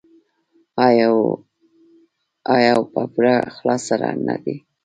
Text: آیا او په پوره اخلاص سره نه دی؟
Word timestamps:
آیا 2.53 2.71
او 2.75 2.81
په 2.93 3.01
پوره 3.13 3.35
اخلاص 3.49 3.81
سره 3.89 4.07
نه 4.27 4.35
دی؟ 4.43 4.55